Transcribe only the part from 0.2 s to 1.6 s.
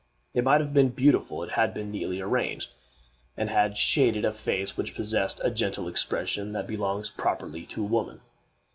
It might have been beautiful if it